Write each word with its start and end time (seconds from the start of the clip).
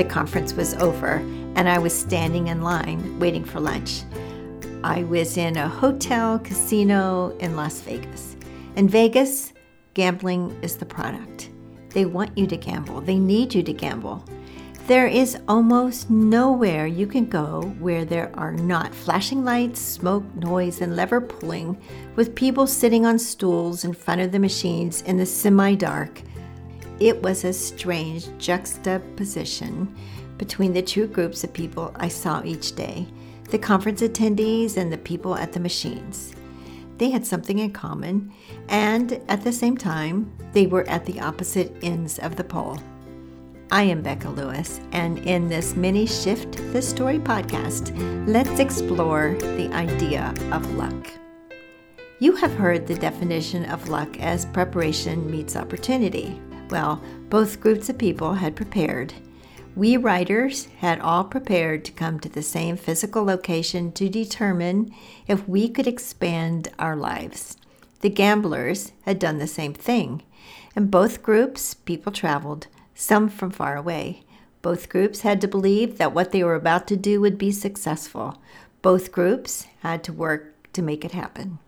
The 0.00 0.06
conference 0.06 0.54
was 0.54 0.72
over, 0.76 1.16
and 1.56 1.68
I 1.68 1.78
was 1.78 1.92
standing 1.92 2.46
in 2.46 2.62
line 2.62 3.18
waiting 3.18 3.44
for 3.44 3.60
lunch. 3.60 4.00
I 4.82 5.02
was 5.02 5.36
in 5.36 5.58
a 5.58 5.68
hotel 5.68 6.38
casino 6.38 7.36
in 7.36 7.54
Las 7.54 7.82
Vegas. 7.82 8.34
In 8.76 8.88
Vegas, 8.88 9.52
gambling 9.92 10.58
is 10.62 10.78
the 10.78 10.86
product. 10.86 11.50
They 11.90 12.06
want 12.06 12.38
you 12.38 12.46
to 12.46 12.56
gamble, 12.56 13.02
they 13.02 13.18
need 13.18 13.54
you 13.54 13.62
to 13.62 13.74
gamble. 13.74 14.24
There 14.86 15.06
is 15.06 15.36
almost 15.46 16.08
nowhere 16.08 16.86
you 16.86 17.06
can 17.06 17.26
go 17.26 17.64
where 17.78 18.06
there 18.06 18.30
are 18.38 18.52
not 18.52 18.94
flashing 18.94 19.44
lights, 19.44 19.82
smoke, 19.82 20.24
noise, 20.34 20.80
and 20.80 20.96
lever 20.96 21.20
pulling, 21.20 21.76
with 22.16 22.34
people 22.34 22.66
sitting 22.66 23.04
on 23.04 23.18
stools 23.18 23.84
in 23.84 23.92
front 23.92 24.22
of 24.22 24.32
the 24.32 24.38
machines 24.38 25.02
in 25.02 25.18
the 25.18 25.26
semi 25.26 25.74
dark. 25.74 26.22
It 27.00 27.22
was 27.22 27.44
a 27.44 27.52
strange 27.52 28.28
juxtaposition 28.38 29.94
between 30.36 30.74
the 30.74 30.82
two 30.82 31.06
groups 31.06 31.42
of 31.42 31.52
people 31.52 31.92
I 31.96 32.08
saw 32.08 32.42
each 32.44 32.76
day 32.76 33.06
the 33.50 33.58
conference 33.58 34.00
attendees 34.00 34.76
and 34.76 34.92
the 34.92 34.98
people 34.98 35.34
at 35.34 35.52
the 35.52 35.60
machines. 35.60 36.34
They 36.98 37.10
had 37.10 37.26
something 37.26 37.58
in 37.58 37.72
common, 37.72 38.32
and 38.68 39.20
at 39.28 39.42
the 39.42 39.52
same 39.52 39.76
time, 39.76 40.32
they 40.52 40.66
were 40.66 40.88
at 40.88 41.04
the 41.04 41.20
opposite 41.20 41.74
ends 41.82 42.18
of 42.20 42.36
the 42.36 42.44
pole. 42.44 42.78
I 43.72 43.82
am 43.84 44.02
Becca 44.02 44.28
Lewis, 44.28 44.80
and 44.92 45.18
in 45.20 45.48
this 45.48 45.74
mini 45.74 46.06
Shift 46.06 46.58
the 46.72 46.82
Story 46.82 47.18
podcast, 47.18 47.96
let's 48.28 48.60
explore 48.60 49.36
the 49.40 49.68
idea 49.72 50.32
of 50.52 50.74
luck. 50.74 51.10
You 52.20 52.36
have 52.36 52.54
heard 52.54 52.86
the 52.86 52.94
definition 52.94 53.64
of 53.64 53.88
luck 53.88 54.20
as 54.20 54.44
preparation 54.46 55.28
meets 55.30 55.56
opportunity. 55.56 56.40
Well, 56.70 57.02
both 57.28 57.60
groups 57.60 57.88
of 57.88 57.98
people 57.98 58.34
had 58.34 58.54
prepared. 58.54 59.14
We 59.74 59.96
writers 59.96 60.66
had 60.78 61.00
all 61.00 61.24
prepared 61.24 61.84
to 61.84 61.92
come 61.92 62.20
to 62.20 62.28
the 62.28 62.42
same 62.42 62.76
physical 62.76 63.24
location 63.24 63.92
to 63.92 64.08
determine 64.08 64.94
if 65.26 65.48
we 65.48 65.68
could 65.68 65.86
expand 65.86 66.68
our 66.78 66.96
lives. 66.96 67.56
The 68.00 68.10
gamblers 68.10 68.92
had 69.02 69.18
done 69.18 69.38
the 69.38 69.46
same 69.46 69.74
thing. 69.74 70.22
In 70.76 70.86
both 70.86 71.22
groups, 71.22 71.74
people 71.74 72.12
traveled 72.12 72.66
some 72.94 73.28
from 73.28 73.50
far 73.50 73.76
away. 73.76 74.22
Both 74.62 74.88
groups 74.88 75.22
had 75.22 75.40
to 75.40 75.48
believe 75.48 75.98
that 75.98 76.14
what 76.14 76.32
they 76.32 76.44
were 76.44 76.54
about 76.54 76.86
to 76.88 76.96
do 76.96 77.20
would 77.20 77.38
be 77.38 77.50
successful. 77.50 78.40
Both 78.82 79.12
groups 79.12 79.66
had 79.80 80.04
to 80.04 80.12
work 80.12 80.72
to 80.72 80.82
make 80.82 81.04
it 81.04 81.12
happen. 81.12 81.58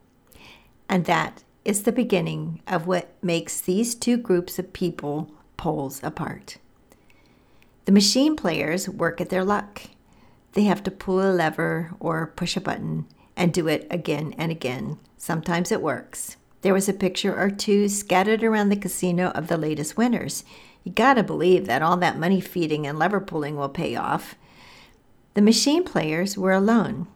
And 0.89 1.07
that 1.07 1.43
is 1.65 1.83
the 1.83 1.93
beginning 1.93 2.61
of 2.67 2.87
what 2.87 3.15
makes 3.23 3.61
these 3.61 3.95
two 3.95 4.17
groups 4.17 4.59
of 4.59 4.73
people 4.73 5.31
poles 5.57 6.01
apart. 6.03 6.59
The 7.85 7.93
machine 7.93 8.37
players 8.37 8.89
work 8.89 9.21
at 9.21 9.29
their 9.29 9.45
luck. 9.45 9.83
They 10.53 10.65
have 10.65 10.83
to 10.85 10.91
pull 10.91 11.21
a 11.21 11.33
lever 11.33 11.93
or 11.99 12.33
push 12.37 12.57
a 12.57 12.61
button 12.61 13.07
and 13.37 13.53
do 13.53 13.69
it 13.69 13.87
again 13.91 14.35
and 14.39 14.53
again. 14.53 14.99
Sometimes 15.17 15.73
it 15.73 15.83
works. 15.83 16.37
There 16.63 16.75
was 16.75 16.89
a 16.89 16.93
picture 16.93 17.37
or 17.37 17.51
two 17.51 17.89
scattered 17.89 18.45
around 18.45 18.69
the 18.69 18.77
casino 18.77 19.31
of 19.31 19.49
the 19.49 19.57
latest 19.57 19.97
winners. 19.97 20.45
You 20.85 20.93
gotta 20.93 21.23
believe 21.23 21.67
that 21.67 21.83
all 21.83 21.97
that 21.99 22.19
money 22.19 22.41
feeding 22.41 22.87
and 22.87 22.99
lever 22.99 23.21
pulling 23.21 23.57
will 23.57 23.69
pay 23.69 23.97
off. 23.97 24.35
The 25.35 25.43
machine 25.43 25.85
players 25.85 26.37
were 26.37 26.53
alone. 26.53 27.09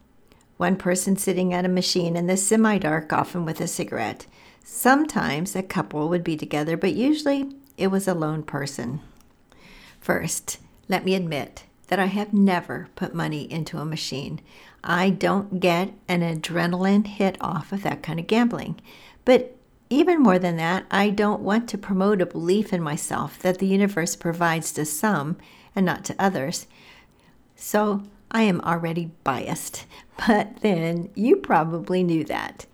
One 0.57 0.77
person 0.77 1.17
sitting 1.17 1.53
at 1.53 1.65
a 1.65 1.69
machine 1.69 2.17
in 2.17 2.27
the 2.27 2.37
semi 2.37 2.79
dark, 2.79 3.12
often 3.12 3.45
with 3.45 3.61
a 3.61 3.67
cigarette. 3.67 4.27
Sometimes 4.65 5.55
a 5.55 5.63
couple 5.63 6.09
would 6.09 6.25
be 6.25 6.37
together, 6.37 6.77
but 6.77 6.95
usually 6.95 7.55
it 7.77 7.89
was 7.89 8.09
a 8.09 8.15
lone 8.15 8.43
person. 8.43 9.01
First, 10.01 10.58
let 10.89 11.05
me 11.05 11.14
admit 11.14 11.64
that 11.89 11.98
I 11.98 12.07
have 12.07 12.33
never 12.33 12.89
put 12.97 13.14
money 13.14 13.51
into 13.51 13.79
a 13.79 13.85
machine. 13.85 14.41
I 14.83 15.11
don't 15.11 15.61
get 15.61 15.92
an 16.08 16.20
adrenaline 16.20 17.07
hit 17.07 17.36
off 17.41 17.73
of 17.73 17.83
that 17.83 18.03
kind 18.03 18.19
of 18.19 18.27
gambling. 18.27 18.80
But 19.25 19.57
even 19.89 20.20
more 20.20 20.39
than 20.39 20.57
that, 20.57 20.85
I 20.91 21.11
don't 21.11 21.42
want 21.42 21.69
to 21.69 21.79
promote 21.79 22.20
a 22.20 22.27
belief 22.27 22.73
in 22.73 22.83
myself 22.83 23.39
that 23.41 23.59
the 23.59 23.67
universe 23.67 24.17
provides 24.17 24.73
to 24.73 24.85
some 24.85 25.36
and 25.77 25.86
not 25.86 26.05
to 26.07 26.17
others. 26.19 26.67
So 27.55 28.03
I 28.31 28.42
am 28.42 28.61
already 28.61 29.11
biased, 29.25 29.87
but 30.27 30.57
then 30.61 31.11
you 31.14 31.37
probably 31.37 32.03
knew 32.03 32.25
that. 32.25 32.67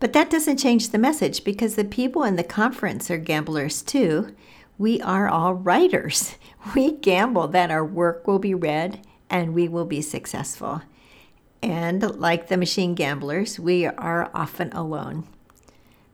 But 0.00 0.12
that 0.14 0.30
doesn't 0.30 0.56
change 0.56 0.88
the 0.88 0.98
message 0.98 1.44
because 1.44 1.76
the 1.76 1.84
people 1.84 2.24
in 2.24 2.36
the 2.36 2.42
conference 2.42 3.10
are 3.10 3.18
gamblers 3.18 3.82
too. 3.82 4.34
We 4.76 5.00
are 5.00 5.28
all 5.28 5.54
writers. 5.54 6.36
We 6.74 6.92
gamble 6.92 7.48
that 7.48 7.72
our 7.72 7.84
work 7.84 8.26
will 8.26 8.38
be 8.38 8.54
read 8.54 9.04
and 9.28 9.52
we 9.52 9.66
will 9.66 9.84
be 9.84 10.00
successful. 10.00 10.82
And 11.60 12.20
like 12.20 12.46
the 12.48 12.56
machine 12.56 12.94
gamblers, 12.94 13.58
we 13.58 13.86
are 13.86 14.30
often 14.32 14.72
alone. 14.72 15.24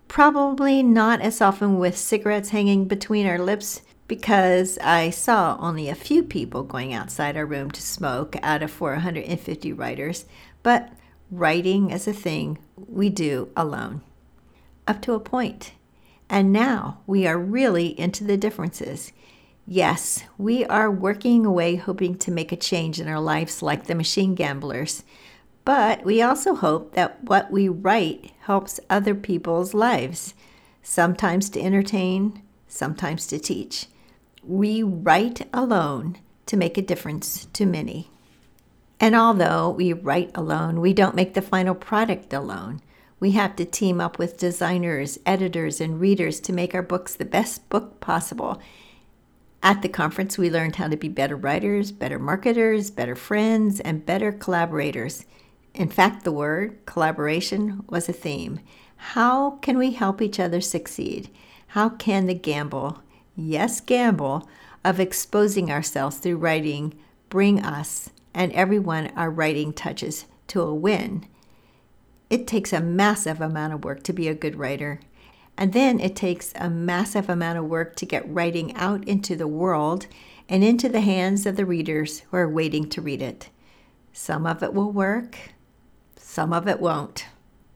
Probably 0.06 0.82
not 0.82 1.20
as 1.20 1.42
often 1.42 1.78
with 1.78 1.98
cigarettes 1.98 2.48
hanging 2.48 2.86
between 2.86 3.26
our 3.26 3.38
lips 3.38 3.82
because 4.08 4.78
I 4.82 5.10
saw 5.10 5.56
only 5.60 5.88
a 5.88 5.94
few 5.94 6.22
people 6.22 6.62
going 6.64 6.94
outside 6.94 7.36
our 7.36 7.46
room 7.46 7.70
to 7.72 7.82
smoke 7.82 8.36
out 8.42 8.62
of 8.62 8.70
450 8.70 9.72
writers, 9.74 10.24
but 10.62 10.90
writing 11.30 11.90
is 11.90 12.08
a 12.08 12.12
thing 12.14 12.58
we 12.74 13.10
do 13.10 13.50
alone. 13.54 14.00
Up 14.86 15.02
to 15.02 15.12
a 15.12 15.20
point. 15.20 15.72
And 16.30 16.52
now 16.52 17.00
we 17.06 17.26
are 17.26 17.38
really 17.38 17.98
into 18.00 18.24
the 18.24 18.38
differences. 18.38 19.12
Yes, 19.66 20.24
we 20.38 20.64
are 20.64 20.90
working 20.90 21.44
away 21.44 21.76
hoping 21.76 22.16
to 22.18 22.30
make 22.30 22.50
a 22.50 22.56
change 22.56 22.98
in 22.98 23.08
our 23.08 23.20
lives 23.20 23.62
like 23.62 23.86
the 23.86 23.94
machine 23.94 24.34
gamblers. 24.34 25.04
But 25.66 26.04
we 26.06 26.22
also 26.22 26.54
hope 26.54 26.94
that 26.94 27.22
what 27.24 27.50
we 27.50 27.68
write 27.68 28.32
helps 28.40 28.80
other 28.88 29.14
people's 29.14 29.74
lives, 29.74 30.32
sometimes 30.82 31.50
to 31.50 31.60
entertain, 31.60 32.42
sometimes 32.66 33.26
to 33.26 33.38
teach. 33.38 33.86
We 34.42 34.82
write 34.82 35.46
alone 35.52 36.18
to 36.46 36.56
make 36.56 36.78
a 36.78 36.82
difference 36.82 37.46
to 37.52 37.66
many. 37.66 38.10
And 39.00 39.14
although 39.14 39.70
we 39.70 39.92
write 39.92 40.30
alone, 40.34 40.80
we 40.80 40.92
don't 40.92 41.14
make 41.14 41.34
the 41.34 41.42
final 41.42 41.74
product 41.74 42.32
alone. 42.32 42.80
We 43.20 43.32
have 43.32 43.56
to 43.56 43.64
team 43.64 44.00
up 44.00 44.18
with 44.18 44.38
designers, 44.38 45.18
editors, 45.26 45.80
and 45.80 46.00
readers 46.00 46.40
to 46.40 46.52
make 46.52 46.74
our 46.74 46.82
books 46.82 47.14
the 47.14 47.24
best 47.24 47.68
book 47.68 48.00
possible. 48.00 48.60
At 49.62 49.82
the 49.82 49.88
conference, 49.88 50.38
we 50.38 50.50
learned 50.50 50.76
how 50.76 50.88
to 50.88 50.96
be 50.96 51.08
better 51.08 51.36
writers, 51.36 51.90
better 51.90 52.18
marketers, 52.18 52.90
better 52.90 53.16
friends, 53.16 53.80
and 53.80 54.06
better 54.06 54.30
collaborators. 54.30 55.24
In 55.74 55.88
fact, 55.88 56.24
the 56.24 56.32
word 56.32 56.78
collaboration 56.86 57.84
was 57.88 58.08
a 58.08 58.12
theme. 58.12 58.60
How 58.96 59.52
can 59.62 59.78
we 59.78 59.92
help 59.92 60.22
each 60.22 60.40
other 60.40 60.60
succeed? 60.60 61.28
How 61.68 61.88
can 61.88 62.26
the 62.26 62.34
gamble, 62.34 63.00
yes, 63.38 63.80
gamble, 63.80 64.48
of 64.84 65.00
exposing 65.00 65.70
ourselves 65.70 66.18
through 66.18 66.36
writing 66.36 66.98
bring 67.28 67.60
us 67.60 68.10
and 68.34 68.52
everyone 68.52 69.10
our 69.16 69.30
writing 69.30 69.72
touches 69.72 70.26
to 70.48 70.60
a 70.62 70.74
win? 70.74 71.26
It 72.28 72.46
takes 72.46 72.72
a 72.72 72.80
massive 72.80 73.40
amount 73.40 73.72
of 73.72 73.84
work 73.84 74.02
to 74.04 74.12
be 74.12 74.28
a 74.28 74.34
good 74.34 74.56
writer. 74.56 75.00
And 75.56 75.72
then 75.72 75.98
it 75.98 76.14
takes 76.14 76.52
a 76.54 76.70
massive 76.70 77.28
amount 77.28 77.58
of 77.58 77.64
work 77.64 77.96
to 77.96 78.06
get 78.06 78.28
writing 78.28 78.74
out 78.76 79.06
into 79.08 79.34
the 79.34 79.48
world 79.48 80.06
and 80.48 80.62
into 80.62 80.88
the 80.88 81.00
hands 81.00 81.46
of 81.46 81.56
the 81.56 81.66
readers 81.66 82.20
who 82.20 82.36
are 82.36 82.48
waiting 82.48 82.88
to 82.90 83.02
read 83.02 83.22
it. 83.22 83.48
Some 84.12 84.46
of 84.46 84.62
it 84.62 84.74
will 84.74 84.92
work, 84.92 85.36
some 86.16 86.52
of 86.52 86.68
it 86.68 86.80
won't. 86.80 87.26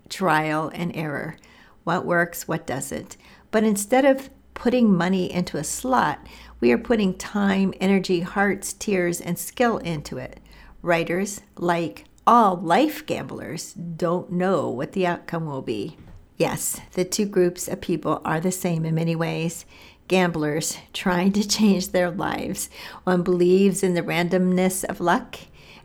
Trial 0.08 0.70
and 0.75 0.94
error. 0.94 1.37
What 1.85 2.05
works, 2.05 2.47
what 2.47 2.67
doesn't. 2.67 3.17
But 3.50 3.65
instead 3.65 4.05
of 4.05 4.31
putting 4.54 4.96
money 4.96 5.32
into 5.32 5.56
a 5.56 5.64
slot, 5.64 6.26
we 6.60 6.72
are 6.72 6.78
putting 6.78 7.14
time, 7.14 7.75
energy, 7.81 8.20
hearts, 8.20 8.72
tears, 8.72 9.20
and 9.20 9.38
skill 9.38 9.78
into 9.78 10.19
it. 10.19 10.38
Writers, 10.81 11.40
like 11.56 12.04
all 12.26 12.56
life 12.56 13.04
gamblers, 13.04 13.72
don't 13.72 14.31
know 14.31 14.69
what 14.69 14.93
the 14.93 15.06
outcome 15.06 15.46
will 15.46 15.62
be. 15.62 15.96
Yes, 16.37 16.81
the 16.93 17.04
two 17.04 17.26
groups 17.26 17.69
of 17.69 17.81
people 17.81 18.20
are 18.25 18.40
the 18.40 18.52
same 18.52 18.84
in 18.84 18.94
many 18.94 19.14
ways. 19.16 19.64
Gamblers 20.08 20.78
trying 20.93 21.32
to 21.32 21.48
change 21.48 21.88
their 21.88 22.10
lives. 22.10 22.70
One 23.05 23.22
believes 23.22 23.82
in 23.82 23.94
the 23.94 24.02
randomness 24.02 24.84
of 24.84 25.00
luck, 25.00 25.38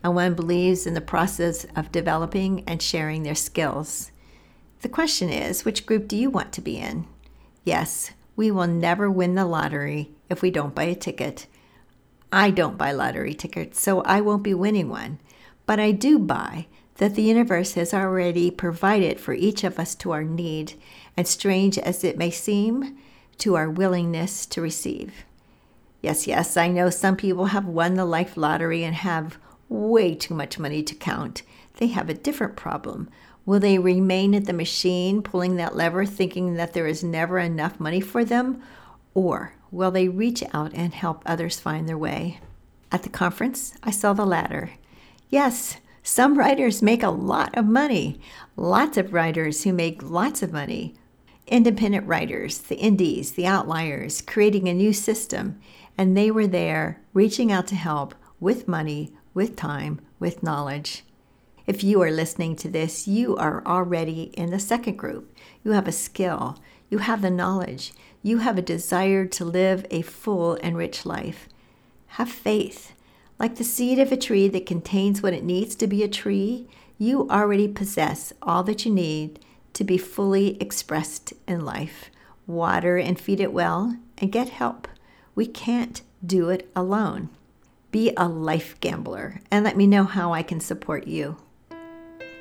and 0.04 0.16
one 0.16 0.36
believes 0.36 0.86
in 0.86 0.94
the 0.94 1.02
process 1.02 1.66
of 1.76 1.92
developing 1.92 2.64
and 2.68 2.82
sharing 2.82 3.24
their 3.24 3.36
skills. 3.36 4.12
The 4.82 4.90
question 4.90 5.30
is 5.30 5.66
which 5.66 5.86
group 5.86 6.08
do 6.08 6.16
you 6.16 6.30
want 6.30 6.54
to 6.54 6.62
be 6.62 6.78
in? 6.78 7.08
Yes, 7.64 8.12
we 8.38 8.52
will 8.52 8.68
never 8.68 9.12
win 9.12 9.36
the 9.36 9.44
lottery 9.44 10.12
if 10.30 10.42
we 10.42 10.52
don't 10.52 10.76
buy 10.76 10.84
a 10.84 10.96
ticket. 10.96 11.48
I 12.32 12.52
don't 12.52 12.78
buy 12.78 12.92
lottery 12.92 13.34
tickets, 13.34 13.82
so 13.82 14.02
I 14.02 14.22
won't 14.22 14.44
be 14.44 14.54
winning 14.54 14.90
one. 14.90 15.20
But 15.66 15.80
I 15.80 15.92
do 15.92 16.20
buy 16.20 16.68
that 16.96 17.16
the 17.16 17.24
universe 17.24 17.74
has 17.74 17.94
already 17.94 18.52
provided 18.52 19.20
for 19.20 19.34
each 19.34 19.64
of 19.64 19.80
us 19.80 19.96
to 19.96 20.12
our 20.12 20.24
need, 20.24 20.74
and 21.18 21.28
strange 21.28 21.78
as 21.80 22.04
it 22.04 22.18
may 22.18 22.30
seem, 22.32 22.98
to 23.40 23.56
our 23.56 23.70
willingness 23.70 24.46
to 24.48 24.62
receive. 24.62 25.26
Yes, 26.02 26.28
yes, 26.28 26.58
I 26.58 26.68
know 26.68 26.90
some 26.90 27.16
people 27.16 27.46
have 27.46 27.66
won 27.66 27.96
the 27.96 28.06
life 28.06 28.38
lottery 28.38 28.84
and 28.84 28.96
have 28.96 29.38
way 29.68 30.14
too 30.16 30.34
much 30.34 30.60
money 30.60 30.84
to 30.84 30.96
count. 30.96 31.42
They 31.78 31.88
have 31.88 32.10
a 32.10 32.14
different 32.14 32.56
problem. 32.56 33.10
Will 33.46 33.60
they 33.60 33.80
remain 33.80 34.36
at 34.36 34.46
the 34.46 34.54
machine 34.54 35.22
pulling 35.22 35.56
that 35.56 35.76
lever 35.76 36.06
thinking 36.06 36.56
that 36.56 36.74
there 36.74 36.86
is 36.86 37.04
never 37.04 37.40
enough 37.40 37.80
money 37.80 38.02
for 38.02 38.26
them? 38.26 38.62
Or 39.14 39.54
will 39.72 39.92
they 39.92 40.10
reach 40.10 40.44
out 40.54 40.74
and 40.74 40.94
help 40.94 41.24
others 41.26 41.60
find 41.60 41.88
their 41.88 41.98
way? 41.98 42.40
At 42.92 43.04
the 43.04 43.10
conference, 43.10 43.74
I 43.84 43.92
saw 43.92 44.14
the 44.14 44.26
latter. 44.26 44.72
Yes, 45.30 45.78
some 46.04 46.38
writers 46.38 46.82
make 46.82 47.04
a 47.04 47.10
lot 47.10 47.58
of 47.58 47.66
money. 47.66 48.20
Lots 48.56 48.98
of 48.98 49.14
writers 49.14 49.64
who 49.64 49.74
make 49.74 50.02
lots 50.02 50.42
of 50.42 50.54
money. 50.54 50.96
Independent 51.48 52.08
writers, 52.08 52.58
the 52.60 52.78
indies, 52.78 53.32
the 53.32 53.46
outliers, 53.46 54.22
creating 54.22 54.68
a 54.68 54.74
new 54.74 54.94
system. 54.94 55.60
And 55.98 56.16
they 56.16 56.32
were 56.32 56.48
there 56.48 57.02
reaching 57.14 57.52
out 57.52 57.68
to 57.68 57.76
help 57.76 58.16
with 58.40 58.68
money, 58.68 59.14
with 59.34 59.56
time, 59.56 60.00
with 60.20 60.44
knowledge. 60.44 61.04
If 61.68 61.84
you 61.84 62.02
are 62.02 62.12
listening 62.12 62.56
to 62.58 62.70
this, 62.70 63.10
you 63.10 63.36
are 63.36 63.62
already 63.66 64.32
in 64.36 64.52
the 64.52 64.60
second 64.60 64.96
group. 64.96 65.38
You 65.66 65.72
have 65.72 65.86
a 65.86 65.92
skill, 65.92 66.58
you 66.90 67.00
have 67.00 67.22
the 67.22 67.30
knowledge, 67.30 67.92
you 68.24 68.38
have 68.38 68.58
a 68.58 68.62
desire 68.62 69.26
to 69.26 69.44
live 69.44 69.86
a 69.92 70.02
full 70.02 70.58
and 70.64 70.78
rich 70.78 71.06
life. 71.06 71.50
Have 72.12 72.30
faith. 72.30 72.94
Like 73.38 73.56
the 73.56 73.66
seed 73.66 74.00
of 74.00 74.14
a 74.14 74.18
tree 74.18 74.48
that 74.48 74.66
contains 74.66 75.22
what 75.22 75.34
it 75.34 75.44
needs 75.44 75.76
to 75.76 75.88
be 75.88 76.04
a 76.04 76.08
tree, 76.08 76.70
you 76.98 77.30
already 77.30 77.68
possess 77.68 78.32
all 78.42 78.64
that 78.64 78.86
you 78.86 78.94
need 78.94 79.40
to 79.74 79.84
be 79.84 79.98
fully 79.98 80.60
expressed 80.62 81.34
in 81.50 81.66
life. 81.66 82.10
Water 82.48 82.98
and 82.98 83.20
feed 83.20 83.42
it 83.42 83.52
well 83.52 83.98
and 84.20 84.32
get 84.32 84.50
help. 84.50 84.88
We 85.36 85.46
can't 85.46 86.02
do 86.26 86.50
it 86.50 86.72
alone. 86.78 87.28
Be 87.92 88.14
a 88.16 88.30
life 88.30 88.80
gambler 88.80 89.42
and 89.52 89.66
let 89.66 89.76
me 89.76 89.86
know 89.86 90.06
how 90.06 90.32
I 90.34 90.44
can 90.44 90.62
support 90.62 91.08
you. 91.08 91.36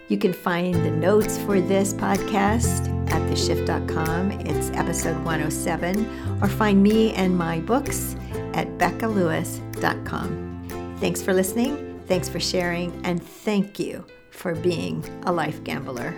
You 0.08 0.18
can 0.18 0.32
find 0.32 0.74
the 0.74 0.90
notes 0.90 1.38
for 1.38 1.60
this 1.60 1.92
podcast 1.92 2.88
at 3.10 3.22
theshift.com. 3.30 4.32
It's 4.32 4.70
episode 4.70 5.16
107, 5.24 6.40
or 6.40 6.48
find 6.48 6.82
me 6.82 7.12
and 7.14 7.36
my 7.36 7.60
books 7.60 8.16
at 8.54 8.66
beccalewis.com. 8.78 10.96
Thanks 11.00 11.22
for 11.22 11.34
listening, 11.34 12.00
thanks 12.06 12.28
for 12.28 12.40
sharing, 12.40 12.98
and 13.04 13.22
thank 13.22 13.78
you 13.78 14.04
for 14.30 14.54
being 14.54 15.04
a 15.26 15.32
life 15.32 15.62
gambler. 15.64 16.14